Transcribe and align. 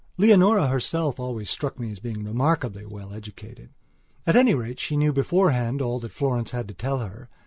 Leonora 0.17 0.67
herself 0.67 1.19
always 1.19 1.47
struck 1.47 1.79
me 1.79 1.91
as 1.91 1.99
being 1.99 2.23
remarkably 2.25 2.87
well 2.87 3.13
educated. 3.13 3.69
At 4.25 4.35
any 4.35 4.55
rate, 4.55 4.79
she 4.79 4.97
knew 4.97 5.13
beforehand 5.13 5.79
all 5.79 5.99
that 5.99 6.11
Florence 6.11 6.49
had 6.49 6.67
to 6.69 6.73
tell 6.73 6.97
her. 7.01 7.29